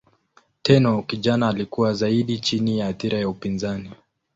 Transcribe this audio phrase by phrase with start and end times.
[0.61, 3.91] Tenno kijana alikuwa zaidi chini ya athira ya upinzani.